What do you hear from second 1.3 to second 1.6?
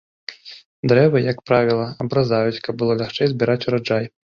як